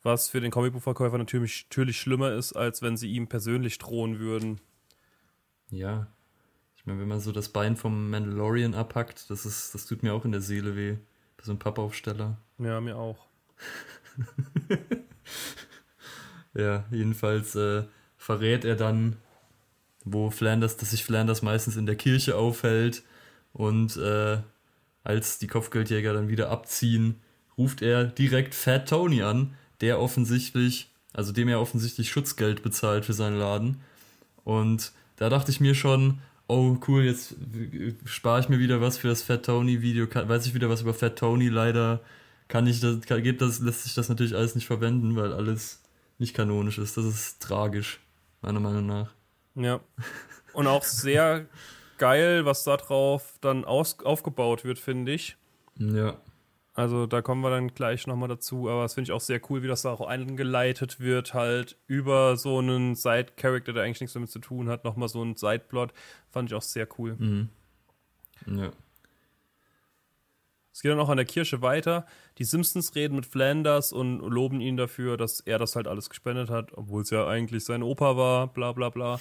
[0.03, 4.61] was für den Comicbuchverkäufer natürlich, natürlich schlimmer ist, als wenn sie ihm persönlich drohen würden.
[5.71, 6.07] Ja.
[6.77, 10.15] Ich meine, wenn man so das Bein vom Mandalorian abhackt, das ist, das tut mir
[10.15, 10.97] auch in der Seele weh.
[11.43, 12.37] So ein Pappaufsteller.
[12.59, 13.27] Ja, mir auch.
[16.55, 17.85] ja, jedenfalls äh,
[18.17, 19.17] verrät er dann,
[20.13, 23.03] wo Flanders, dass sich Flanders meistens in der Kirche aufhält
[23.53, 24.39] und äh,
[25.05, 27.17] als die Kopfgeldjäger dann wieder abziehen,
[27.57, 33.13] ruft er direkt Fat Tony an, der offensichtlich, also dem er offensichtlich Schutzgeld bezahlt für
[33.13, 33.81] seinen Laden.
[34.45, 37.37] Und da dachte ich mir schon, oh cool, jetzt
[38.05, 40.95] spare ich mir wieder was für das Fat Tony Video, weiß ich wieder was über
[40.95, 42.01] Fat Tony, leider
[42.49, 45.83] kann ich das, kann, geht das, lässt sich das natürlich alles nicht verwenden, weil alles
[46.19, 46.97] nicht kanonisch ist.
[46.97, 48.01] Das ist tragisch,
[48.41, 49.18] meiner Meinung nach.
[49.59, 49.81] Ja.
[50.53, 51.47] Und auch sehr
[51.99, 55.37] geil, was da drauf dann aus, aufgebaut wird, finde ich.
[55.77, 56.17] Ja.
[56.75, 59.65] Also da kommen wir dann gleich nochmal dazu, aber das finde ich auch sehr cool,
[59.65, 64.31] wie das da auch eingeleitet wird, halt über so einen Side-Character, der eigentlich nichts damit
[64.31, 65.93] zu tun hat, nochmal so einen Side-Plot,
[66.31, 67.17] fand ich auch sehr cool.
[67.19, 67.49] Mhm.
[68.47, 68.71] Ja.
[70.79, 72.07] Es geht dann auch an der Kirche weiter.
[72.39, 76.51] Die Simpsons reden mit Flanders und loben ihn dafür, dass er das halt alles gespendet
[76.51, 79.19] hat, obwohl es ja eigentlich sein Opa war, bla bla bla.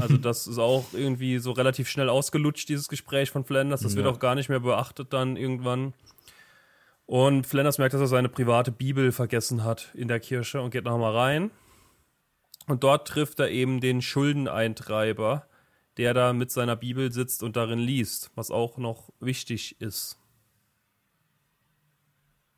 [0.00, 3.82] Also das ist auch irgendwie so relativ schnell ausgelutscht, dieses Gespräch von Flanders.
[3.82, 3.98] Das ja.
[3.98, 5.92] wird auch gar nicht mehr beachtet dann irgendwann.
[7.04, 10.86] Und Flanders merkt, dass er seine private Bibel vergessen hat in der Kirche und geht
[10.86, 11.50] nochmal rein.
[12.66, 15.46] Und dort trifft er eben den Schuldeneintreiber,
[15.98, 20.18] der da mit seiner Bibel sitzt und darin liest, was auch noch wichtig ist.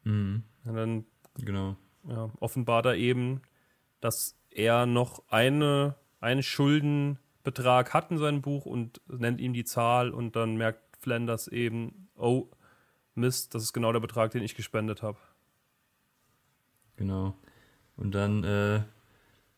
[0.06, 0.44] Mhm.
[0.64, 1.76] Und dann genau.
[2.08, 3.42] ja, offenbart er eben,
[4.00, 10.10] dass er noch eine, einen Schuldenbetrag hat in seinem Buch und nennt ihm die Zahl
[10.10, 12.48] und dann merkt Flanders eben, oh,
[13.14, 15.18] Mist, das ist genau der Betrag, den ich gespendet habe.
[16.96, 17.34] Genau.
[17.96, 18.82] Und dann äh,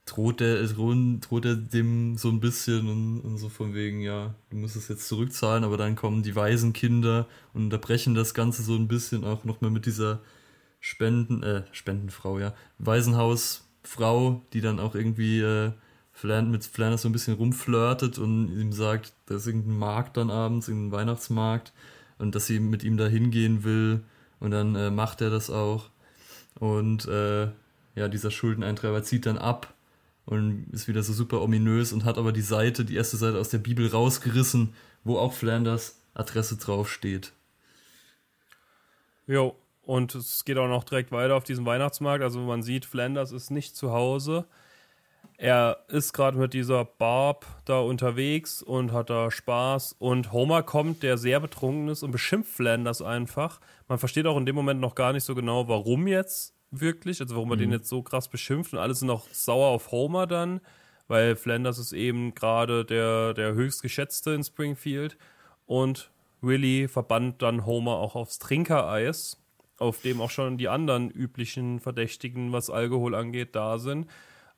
[0.07, 4.57] droht, der, droht er dem so ein bisschen und, und, so von wegen, ja, du
[4.57, 8.89] musst es jetzt zurückzahlen, aber dann kommen die Waisenkinder und unterbrechen das Ganze so ein
[8.89, 10.21] bisschen auch nochmal mit dieser
[10.81, 15.73] Spenden, äh, Spendenfrau, ja, Waisenhausfrau, die dann auch irgendwie äh,
[16.23, 20.69] mit Flanders so ein bisschen rumflirtet und ihm sagt, da ist irgendein Markt dann abends,
[20.69, 21.73] irgendein Weihnachtsmarkt
[22.19, 24.03] und dass sie mit ihm da hingehen will
[24.41, 25.91] und dann äh, macht er das auch.
[26.59, 27.49] Und äh,
[27.95, 29.75] ja, dieser Schuldeneintreiber zieht dann ab
[30.25, 33.49] und ist wieder so super ominös und hat aber die Seite, die erste Seite aus
[33.49, 37.33] der Bibel rausgerissen, wo auch Flanders Adresse draufsteht.
[39.27, 39.57] Jo,
[39.89, 42.23] und es geht auch noch direkt weiter auf diesem Weihnachtsmarkt.
[42.23, 44.45] Also man sieht, Flanders ist nicht zu Hause.
[45.39, 49.97] Er ist gerade mit dieser Barb da unterwegs und hat da Spaß.
[49.99, 53.61] Und Homer kommt, der sehr betrunken ist und beschimpft Flanders einfach.
[53.89, 57.37] Man versteht auch in dem Moment noch gar nicht so genau, warum jetzt wirklich, also
[57.37, 57.61] warum er mhm.
[57.61, 58.75] den jetzt so krass beschimpft.
[58.75, 60.61] Und alle sind auch sauer auf Homer dann,
[61.07, 65.17] weil Flanders ist eben gerade der, der höchst geschätzte in Springfield.
[65.65, 66.11] Und
[66.43, 69.39] Willy verbannt dann Homer auch aufs Trinkereis
[69.79, 74.09] auf dem auch schon die anderen üblichen Verdächtigen, was Alkohol angeht, da sind.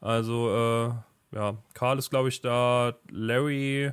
[0.01, 3.93] Also, äh, ja, Karl ist, glaube ich, da, Larry,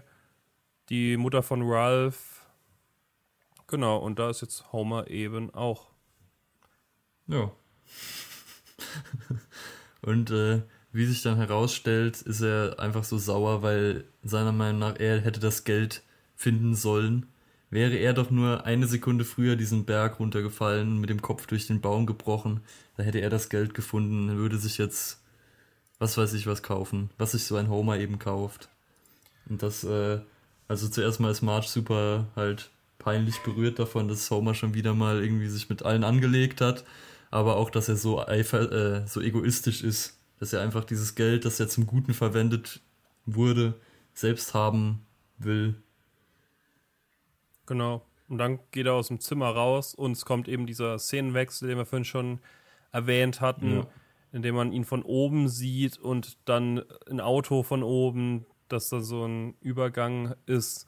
[0.89, 2.45] die Mutter von Ralph.
[3.67, 5.87] Genau, und da ist jetzt Homer eben auch.
[7.27, 7.51] Ja.
[10.01, 10.61] und äh,
[10.93, 15.41] wie sich dann herausstellt, ist er einfach so sauer, weil seiner Meinung nach er hätte
[15.41, 16.03] das Geld
[16.35, 17.27] finden sollen
[17.69, 21.81] Wäre er doch nur eine Sekunde früher diesen Berg runtergefallen mit dem Kopf durch den
[21.81, 22.61] Baum gebrochen,
[22.95, 25.21] da hätte er das Geld gefunden, würde sich jetzt,
[25.99, 28.69] was weiß ich, was kaufen, was sich so ein Homer eben kauft.
[29.49, 30.19] Und das, äh,
[30.67, 35.21] also zuerst mal ist Marge super halt peinlich berührt davon, dass Homer schon wieder mal
[35.21, 36.85] irgendwie sich mit allen angelegt hat,
[37.31, 41.43] aber auch, dass er so, eifer, äh, so egoistisch ist, dass er einfach dieses Geld,
[41.43, 42.81] das ja zum Guten verwendet
[43.25, 43.75] wurde,
[44.13, 45.05] selbst haben
[45.37, 45.75] will
[47.67, 48.01] Genau.
[48.27, 51.77] Und dann geht er aus dem Zimmer raus und es kommt eben dieser Szenenwechsel, den
[51.77, 52.39] wir vorhin schon
[52.91, 53.87] erwähnt hatten, ja.
[54.31, 58.99] in dem man ihn von oben sieht und dann ein Auto von oben, dass da
[58.99, 60.87] so ein Übergang ist.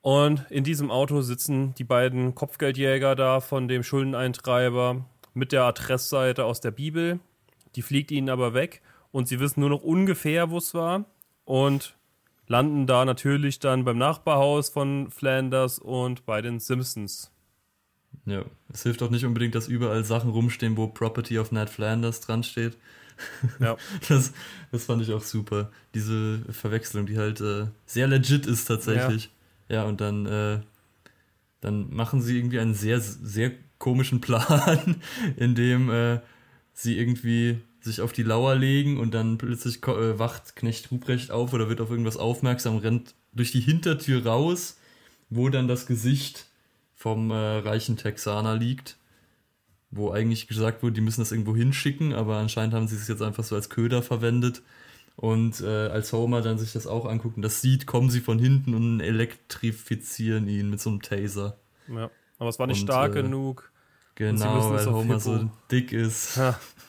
[0.00, 6.44] Und in diesem Auto sitzen die beiden Kopfgeldjäger da von dem Schuldeneintreiber mit der Adressseite
[6.44, 7.18] aus der Bibel.
[7.74, 11.04] Die fliegt ihnen aber weg und sie wissen nur noch ungefähr, wo es war.
[11.44, 11.96] Und
[12.46, 17.30] landen da natürlich dann beim Nachbarhaus von Flanders und bei den Simpsons.
[18.24, 22.20] Ja, es hilft auch nicht unbedingt, dass überall Sachen rumstehen, wo Property of Ned Flanders
[22.20, 22.76] dran steht.
[23.60, 23.78] Ja.
[24.10, 24.34] Das,
[24.72, 25.70] das fand ich auch super.
[25.94, 29.30] Diese Verwechslung, die halt äh, sehr legit ist tatsächlich.
[29.70, 30.60] Ja, ja und dann, äh,
[31.62, 34.96] dann machen sie irgendwie einen sehr, sehr komischen Plan,
[35.38, 36.20] in dem äh,
[36.74, 41.52] sie irgendwie sich auf die Lauer legen und dann plötzlich äh, wacht Knecht Ruprecht auf
[41.52, 44.78] oder wird auf irgendwas aufmerksam, rennt durch die Hintertür raus,
[45.30, 46.46] wo dann das Gesicht
[46.94, 48.96] vom äh, reichen Texaner liegt,
[49.90, 53.22] wo eigentlich gesagt wurde, die müssen das irgendwo hinschicken, aber anscheinend haben sie es jetzt
[53.22, 54.62] einfach so als Köder verwendet.
[55.18, 58.38] Und äh, als Homer dann sich das auch anguckt und das sieht, kommen sie von
[58.38, 61.56] hinten und elektrifizieren ihn mit so einem Taser.
[61.88, 63.72] Ja, aber es war nicht und, stark äh, genug.
[64.16, 66.36] Genau, weil Homer so dick ist.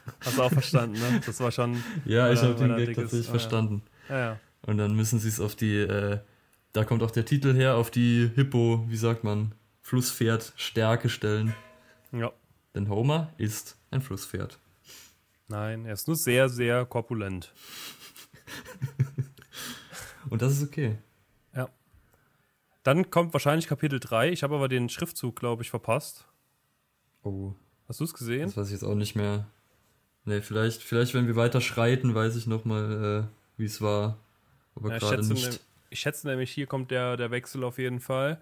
[0.08, 1.22] Ja, hast du auch verstanden, ne?
[1.26, 1.84] Das war schon.
[2.06, 3.82] ja, ich habe den Gag tatsächlich ah, verstanden.
[4.08, 4.16] Ja.
[4.18, 6.20] Ja, Und dann müssen sie es auf die, äh,
[6.72, 11.54] da kommt auch der Titel her, auf die Hippo, wie sagt man, Flusspferd Stärke stellen.
[12.14, 12.32] Ja.
[12.74, 14.60] Denn Homer ist ein Flusspferd.
[15.50, 17.54] Nein, er ist nur sehr, sehr korpulent.
[20.30, 20.98] Und das ist okay.
[21.54, 21.68] Ja.
[22.84, 24.32] Dann kommt wahrscheinlich Kapitel 3.
[24.32, 26.26] Ich habe aber den Schriftzug, glaube ich, verpasst.
[27.24, 27.54] Oh.
[27.88, 28.48] Hast du es gesehen?
[28.48, 29.48] Das weiß ich jetzt auch nicht mehr.
[30.26, 34.18] Ne, vielleicht, vielleicht, wenn wir weiter schreiten, weiß ich nochmal, äh, wie es war.
[34.76, 35.52] Aber ja, gerade nicht.
[35.52, 38.42] Ne, ich schätze nämlich, hier kommt der, der Wechsel auf jeden Fall.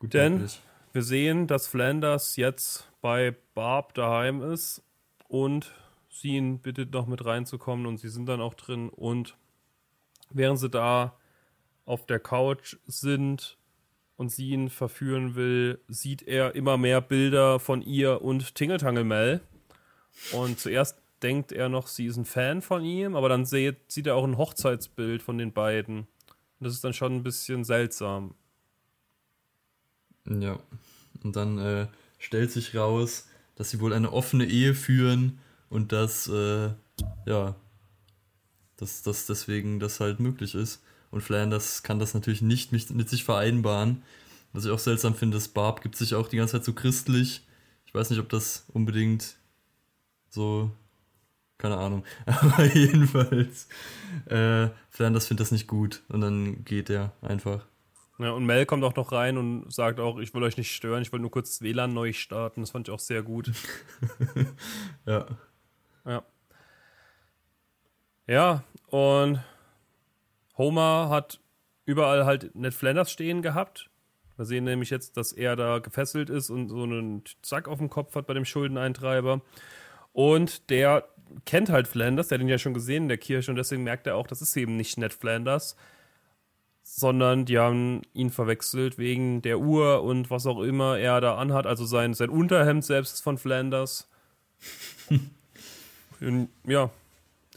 [0.00, 0.60] Gut Denn möglich.
[0.92, 4.82] wir sehen, dass Flanders jetzt bei Barb daheim ist
[5.28, 5.72] und
[6.10, 9.36] sie ihn bittet, noch mit reinzukommen und sie sind dann auch drin und
[10.30, 11.16] während sie da
[11.84, 13.57] auf der Couch sind
[14.18, 19.40] und sie ihn verführen will, sieht er immer mehr Bilder von ihr und Tingeltangel Mel.
[20.32, 24.08] Und zuerst denkt er noch, sie ist ein Fan von ihm, aber dann sieht, sieht
[24.08, 25.98] er auch ein Hochzeitsbild von den beiden.
[25.98, 28.34] Und das ist dann schon ein bisschen seltsam.
[30.28, 30.58] Ja.
[31.22, 31.86] Und dann äh,
[32.18, 35.38] stellt sich raus, dass sie wohl eine offene Ehe führen
[35.70, 36.70] und dass, äh,
[37.24, 37.54] ja,
[38.76, 40.82] dass, dass deswegen das halt möglich ist.
[41.10, 44.02] Und Flanders kann das natürlich nicht mit, sich vereinbaren.
[44.52, 47.46] Was ich auch seltsam finde, ist, Barb gibt sich auch die ganze Zeit so christlich.
[47.86, 49.36] Ich weiß nicht, ob das unbedingt
[50.28, 50.70] so,
[51.56, 52.04] keine Ahnung.
[52.26, 53.68] Aber jedenfalls,
[54.26, 57.66] äh, Flanders findet das nicht gut und dann geht er einfach.
[58.18, 61.02] Ja, und Mel kommt auch noch rein und sagt auch, ich will euch nicht stören,
[61.02, 62.62] ich will nur kurz WLAN neu starten.
[62.62, 63.52] Das fand ich auch sehr gut.
[65.06, 65.26] ja.
[66.04, 66.22] Ja.
[68.26, 69.40] Ja, und
[70.58, 71.40] Homer hat
[71.86, 73.88] überall halt Ned Flanders stehen gehabt.
[74.36, 77.90] Wir sehen nämlich jetzt, dass er da gefesselt ist und so einen Zack auf dem
[77.90, 79.40] Kopf hat bei dem Schuldeneintreiber.
[80.12, 81.08] Und der
[81.44, 84.06] kennt halt Flanders, der hat ihn ja schon gesehen in der Kirche und deswegen merkt
[84.06, 85.76] er auch, das ist eben nicht Ned Flanders,
[86.82, 91.66] sondern die haben ihn verwechselt wegen der Uhr und was auch immer er da anhat.
[91.66, 94.08] Also sein, sein Unterhemd selbst ist von Flanders.
[96.20, 96.90] und, ja,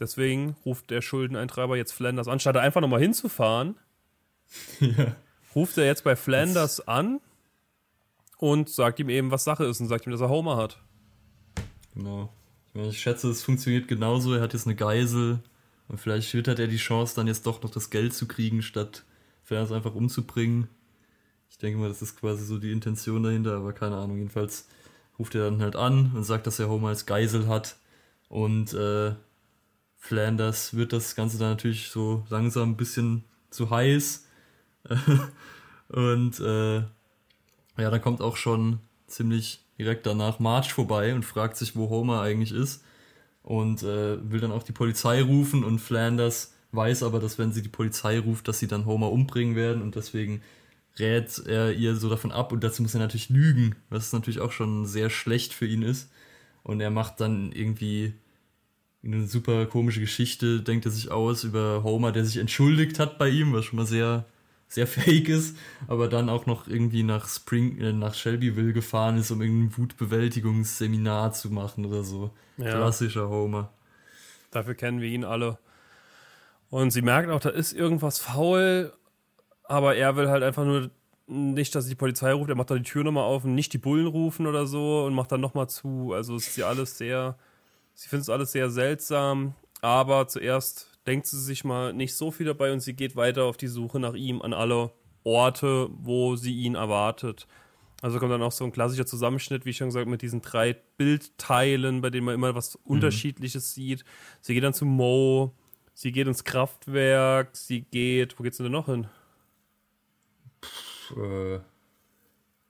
[0.02, 3.76] deswegen ruft der Schuldeneintreiber jetzt Flanders an, statt einfach nochmal hinzufahren.
[4.80, 5.16] Ja.
[5.54, 7.20] Ruft er jetzt bei Flanders das an
[8.36, 10.78] und sagt ihm eben, was Sache ist und sagt ihm, dass er Homer hat.
[11.94, 12.30] Genau.
[12.68, 14.34] Ich, meine, ich schätze, es funktioniert genauso.
[14.34, 15.40] Er hat jetzt eine Geisel
[15.88, 19.04] und vielleicht wittert er die Chance, dann jetzt doch noch das Geld zu kriegen, statt
[19.42, 20.68] Fans einfach umzubringen.
[21.50, 24.16] Ich denke mal, das ist quasi so die Intention dahinter, aber keine Ahnung.
[24.16, 24.68] Jedenfalls
[25.18, 27.76] ruft er dann halt an und sagt, dass er Homer als Geisel hat.
[28.28, 29.12] Und äh,
[30.02, 34.26] Flanders wird das Ganze dann natürlich so langsam ein bisschen zu heiß.
[35.88, 36.86] und äh, ja,
[37.76, 42.50] dann kommt auch schon ziemlich direkt danach March vorbei und fragt sich, wo Homer eigentlich
[42.50, 42.82] ist.
[43.44, 47.62] Und äh, will dann auch die Polizei rufen und Flanders weiß aber, dass wenn sie
[47.62, 50.42] die Polizei ruft, dass sie dann Homer umbringen werden und deswegen
[50.98, 54.52] rät er ihr so davon ab und dazu muss er natürlich lügen, was natürlich auch
[54.52, 56.10] schon sehr schlecht für ihn ist.
[56.64, 58.14] Und er macht dann irgendwie
[59.04, 63.28] eine super komische Geschichte, denkt er sich aus über Homer, der sich entschuldigt hat bei
[63.28, 64.24] ihm, was schon mal sehr,
[64.68, 65.56] sehr fake ist,
[65.88, 71.32] aber dann auch noch irgendwie nach Spring, äh, nach Shelbyville gefahren ist, um irgendein Wutbewältigungsseminar
[71.32, 72.30] zu machen oder so.
[72.58, 72.76] Ja.
[72.76, 73.70] Klassischer Homer.
[74.50, 75.58] Dafür kennen wir ihn alle.
[76.70, 78.92] Und sie merkt auch, da ist irgendwas faul,
[79.64, 80.90] aber er will halt einfach nur
[81.26, 82.50] nicht, dass die Polizei ruft.
[82.50, 85.14] Er macht da die Tür nochmal auf und nicht die Bullen rufen oder so und
[85.14, 86.12] macht dann nochmal zu.
[86.12, 87.36] Also es ist ja alles sehr,
[88.02, 92.46] sie findet es alles sehr seltsam, aber zuerst denkt sie sich mal nicht so viel
[92.46, 94.92] dabei und sie geht weiter auf die Suche nach ihm an alle
[95.24, 97.46] Orte, wo sie ihn erwartet.
[98.00, 100.76] Also kommt dann auch so ein klassischer Zusammenschnitt, wie ich schon gesagt, mit diesen drei
[100.96, 102.94] Bildteilen, bei denen man immer was mhm.
[102.94, 104.04] Unterschiedliches sieht.
[104.40, 105.54] Sie geht dann zu Mo,
[105.94, 108.38] Sie geht ins Kraftwerk, sie geht.
[108.38, 109.06] Wo geht's denn noch hin?
[110.62, 111.60] Pff, äh,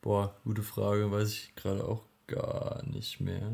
[0.00, 3.52] boah, gute Frage, weiß ich gerade auch gar nicht mehr.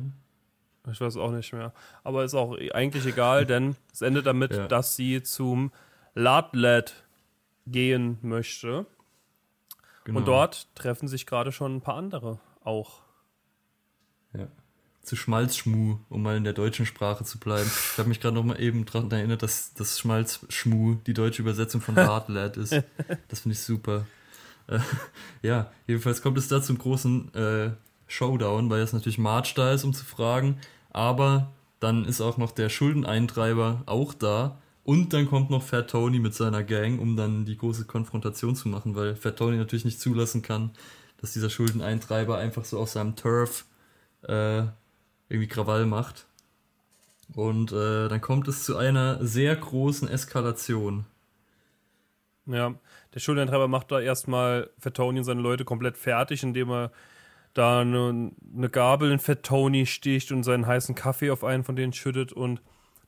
[0.93, 1.73] Ich weiß auch nicht mehr.
[2.05, 4.69] Aber ist auch eigentlich egal, denn es endet damit, ja.
[4.69, 5.73] dass sie zum
[6.15, 7.05] Ladlet
[7.67, 8.87] gehen möchte.
[10.05, 10.19] Genau.
[10.19, 13.03] Und dort treffen sich gerade schon ein paar andere auch.
[14.33, 14.49] Ja
[15.09, 17.69] zu Schmalzschmu, um mal in der deutschen Sprache zu bleiben.
[17.93, 21.81] Ich habe mich gerade noch mal eben daran erinnert, dass das Schmalzschmu die deutsche Übersetzung
[21.81, 22.73] von Bartlett ist.
[23.29, 24.07] Das finde ich super.
[24.67, 24.81] Äh,
[25.43, 27.71] ja, jedenfalls kommt es da zum großen äh,
[28.07, 30.59] Showdown, weil jetzt natürlich March da ist, um zu fragen.
[30.91, 34.59] Aber dann ist auch noch der Schuldeneintreiber auch da.
[34.85, 38.69] Und dann kommt noch Fat Tony mit seiner Gang, um dann die große Konfrontation zu
[38.69, 40.71] machen, weil Fat Tony natürlich nicht zulassen kann,
[41.21, 43.67] dass dieser Schuldeneintreiber einfach so auf seinem Turf
[44.23, 44.63] äh,
[45.29, 46.27] irgendwie Krawall macht.
[47.35, 51.05] Und äh, dann kommt es zu einer sehr großen Eskalation.
[52.47, 52.75] Ja,
[53.13, 56.93] der Schuldeintreiber macht da erstmal Fettoni und seine Leute komplett fertig, indem er
[57.55, 61.93] da eine, eine Gabel in Fettoni sticht und seinen heißen Kaffee auf einen von denen
[61.93, 62.33] schüttet.
[62.33, 62.61] Und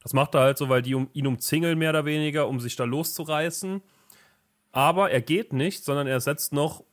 [0.02, 2.76] das macht er halt so, weil die um, ihn umzingeln, mehr oder weniger, um sich
[2.76, 3.82] da loszureißen.
[4.72, 6.84] Aber er geht nicht, sondern er setzt noch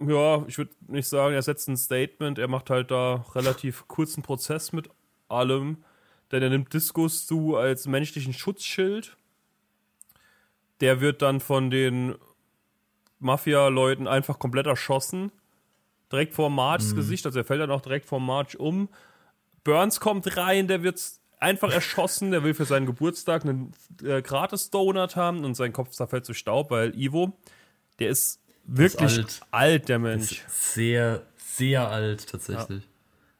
[0.00, 4.22] ja, ich würde nicht sagen, er setzt ein Statement, er macht halt da relativ kurzen
[4.22, 4.88] Prozess mit
[5.28, 5.84] allem,
[6.32, 9.16] denn er nimmt Diskus zu als menschlichen Schutzschild.
[10.80, 12.16] Der wird dann von den
[13.20, 15.30] Mafia-Leuten einfach komplett erschossen.
[16.14, 16.96] Direkt vor Marges Mhm.
[16.96, 18.88] Gesicht, also er fällt dann auch direkt vor Marge um.
[19.64, 21.00] Burns kommt rein, der wird
[21.40, 23.72] einfach erschossen, der will für seinen Geburtstag einen
[24.02, 27.36] äh, Gratis-Donut haben und sein Kopf zerfällt zu Staub, weil Ivo,
[27.98, 29.40] der ist wirklich alt.
[29.50, 29.88] alt.
[29.88, 30.42] der Mensch.
[30.48, 32.88] Sehr, sehr alt tatsächlich.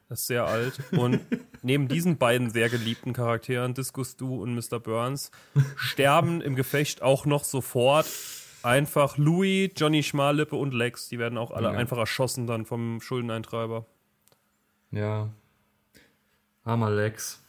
[0.09, 0.75] Das ist sehr alt.
[0.93, 1.21] Und
[1.63, 4.79] neben diesen beiden sehr geliebten Charakteren, Discus Du und Mr.
[4.79, 5.31] Burns,
[5.77, 8.07] sterben im Gefecht auch noch sofort
[8.65, 11.09] einfach Louis, Johnny Schmallippe und Lex.
[11.09, 11.79] Die werden auch alle Ja.
[11.79, 13.87] einfach erschossen dann vom Schuldeneintreiber.
[14.91, 15.31] Ja.
[16.65, 17.41] Armer Lex.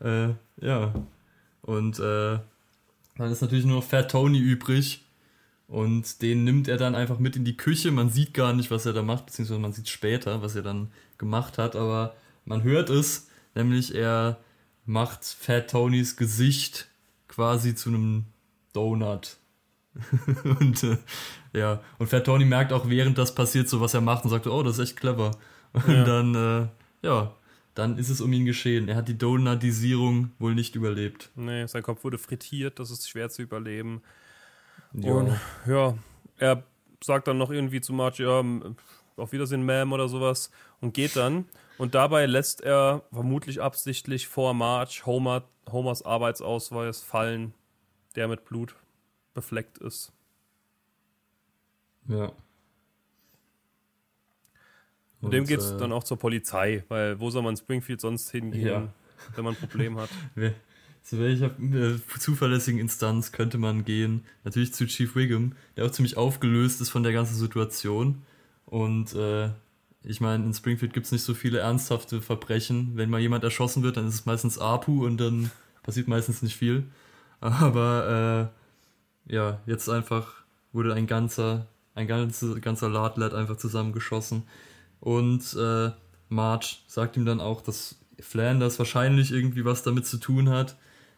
[0.00, 0.28] äh,
[0.60, 0.94] ja.
[1.62, 2.38] Und äh,
[3.16, 5.02] dann ist natürlich nur noch Fat Tony übrig.
[5.68, 7.90] Und den nimmt er dann einfach mit in die Küche.
[7.90, 10.92] Man sieht gar nicht, was er da macht, beziehungsweise man sieht später, was er dann
[11.18, 12.14] gemacht hat, aber
[12.44, 14.38] man hört es, nämlich er
[14.84, 16.86] macht Fat Tonys Gesicht
[17.26, 18.26] quasi zu einem
[18.76, 19.38] Donut.
[20.60, 20.98] und äh,
[21.54, 24.46] ja, und Fat Tony merkt auch, während das passiert, so was er macht und sagt,
[24.46, 25.30] oh, das ist echt clever.
[25.72, 26.04] Und Ja.
[26.04, 27.32] dann, äh, ja,
[27.74, 28.88] dann ist es um ihn geschehen.
[28.88, 31.30] Er hat die Donutisierung wohl nicht überlebt.
[31.34, 34.02] Nee, sein Kopf wurde frittiert, das ist schwer zu überleben.
[34.92, 35.12] Ja.
[35.12, 35.32] Und
[35.66, 35.94] ja,
[36.38, 36.62] er
[37.02, 38.42] sagt dann noch irgendwie zu Marge, ja,
[39.16, 41.46] auf Wiedersehen, Ma'am oder sowas und geht dann.
[41.78, 47.54] Und dabei lässt er vermutlich absichtlich vor Marge Homer, Homers Arbeitsausweis fallen,
[48.16, 48.74] der mit Blut
[49.34, 50.12] befleckt ist.
[52.08, 52.32] ja.
[55.22, 58.30] Und dem geht es äh, dann auch zur Polizei, weil wo soll man Springfield sonst
[58.30, 58.92] hingehen, Ja.
[59.34, 60.10] wenn man ein Problem hat?
[61.02, 64.24] Zu welcher äh, zuverlässigen Instanz könnte man gehen?
[64.42, 68.22] Natürlich zu Chief Wiggum, der auch ziemlich aufgelöst ist von der ganzen Situation.
[68.64, 69.50] Und äh,
[70.02, 72.92] ich meine, in Springfield gibt es nicht so viele ernsthafte Verbrechen.
[72.96, 75.52] Wenn mal jemand erschossen wird, dann ist es meistens Apu und dann
[75.84, 76.84] passiert meistens nicht viel.
[77.40, 78.50] Aber
[79.28, 84.44] äh, ja, jetzt einfach wurde ein ganzer, ein ganzer, ganzer Ladlert einfach zusammengeschossen.
[85.00, 85.90] Und äh,
[86.28, 90.76] Marge sagt ihm dann auch, dass Flanders wahrscheinlich irgendwie was damit zu tun hat.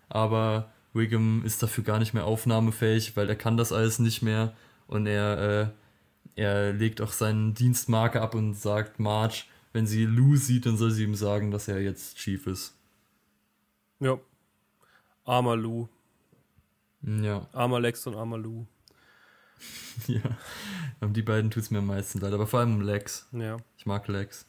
[0.09, 4.55] Aber Wiggum ist dafür gar nicht mehr aufnahmefähig, weil er kann das alles nicht mehr.
[4.87, 5.73] Und er,
[6.37, 10.77] äh, er legt auch seinen Dienstmarke ab und sagt Marge, wenn sie Lou sieht, dann
[10.77, 12.75] soll sie ihm sagen, dass er jetzt Chief ist.
[14.01, 14.19] Ja.
[15.25, 15.89] Armer Lou.
[17.03, 18.67] Ja, Armer Lex und armer Lou.
[20.07, 20.21] ja.
[21.01, 23.29] Um die beiden tut es mir am meisten leid, aber vor allem um Lex.
[23.33, 23.57] Ja.
[23.77, 24.47] Ich mag Lex.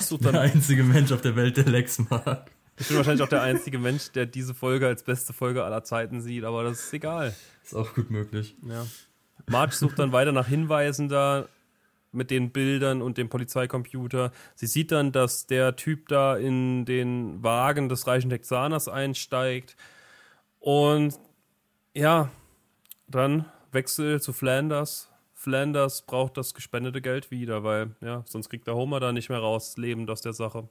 [0.00, 2.50] Sucht Der dann einzige Mensch auf der Welt, der Lex mag.
[2.78, 6.20] Ich bin wahrscheinlich auch der einzige Mensch, der diese Folge als beste Folge aller Zeiten
[6.22, 7.34] sieht, aber das ist egal.
[7.62, 8.56] Ist auch gut möglich.
[8.66, 8.86] Ja.
[9.48, 11.48] Marge sucht dann weiter nach Hinweisen da
[12.12, 14.32] mit den Bildern und dem Polizeicomputer.
[14.54, 19.76] Sie sieht dann, dass der Typ da in den Wagen des reichen Texaners einsteigt.
[20.62, 21.18] Und
[21.92, 22.30] ja,
[23.08, 25.10] dann Wechsel zu Flanders.
[25.34, 29.40] Flanders braucht das gespendete Geld wieder, weil ja, sonst kriegt der Homer da nicht mehr
[29.40, 30.68] raus, lebend aus der Sache.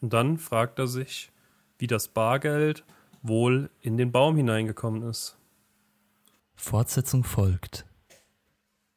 [0.00, 1.32] Und dann fragt er sich,
[1.78, 2.84] wie das Bargeld
[3.22, 5.36] wohl in den Baum hineingekommen ist.
[6.54, 7.86] Fortsetzung folgt.